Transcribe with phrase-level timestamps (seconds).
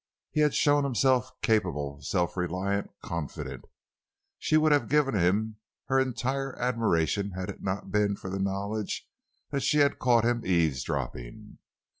[0.31, 3.65] He had shown himself capable, self reliant, confident.
[4.39, 5.57] She would have given him
[5.89, 9.07] her entire admiration had it not been for the knowledge
[9.51, 11.59] that she had caught him eavesdropping.